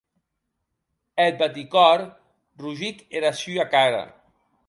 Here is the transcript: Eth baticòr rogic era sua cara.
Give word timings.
Eth 1.25 1.37
baticòr 1.41 1.99
rogic 2.61 3.05
era 3.19 3.31
sua 3.43 3.69
cara. 3.77 4.03